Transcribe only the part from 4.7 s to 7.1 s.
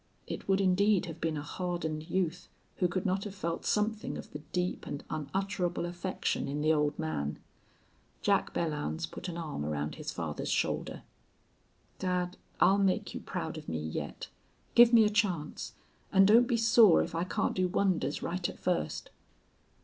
and unutterable affection in the old